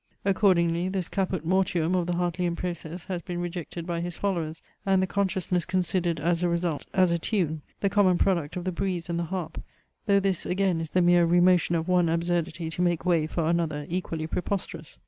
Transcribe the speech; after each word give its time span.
Accordingly, 0.25 0.89
this 0.89 1.07
caput 1.07 1.45
mortuum 1.45 1.93
of 1.93 2.07
the 2.07 2.15
Hartleian 2.15 2.55
process 2.55 3.05
has 3.05 3.21
been 3.21 3.39
rejected 3.39 3.85
by 3.85 4.01
his 4.01 4.17
followers, 4.17 4.59
and 4.83 4.99
the 4.99 5.05
consciousness 5.05 5.63
considered 5.63 6.19
as 6.19 6.41
a 6.41 6.49
result, 6.49 6.87
as 6.91 7.11
a 7.11 7.19
tune, 7.19 7.61
the 7.81 7.87
common 7.87 8.17
product 8.17 8.55
of 8.55 8.63
the 8.63 8.71
breeze 8.71 9.09
and 9.09 9.19
the 9.19 9.25
harp 9.25 9.61
though 10.07 10.19
this 10.19 10.43
again 10.43 10.81
is 10.81 10.89
the 10.89 11.03
mere 11.03 11.27
remotion 11.27 11.75
of 11.77 11.87
one 11.87 12.09
absurdity 12.09 12.67
to 12.71 12.81
make 12.81 13.05
way 13.05 13.27
for 13.27 13.45
another, 13.47 13.85
equally 13.89 14.25
preposterous. 14.25 14.97